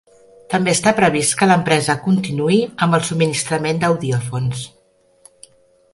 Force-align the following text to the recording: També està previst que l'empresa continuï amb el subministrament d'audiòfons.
També 0.53 0.71
està 0.77 0.93
previst 0.99 1.35
que 1.41 1.49
l'empresa 1.51 1.97
continuï 2.07 2.57
amb 2.87 2.99
el 2.99 3.07
subministrament 3.11 3.85
d'audiòfons. 3.85 4.65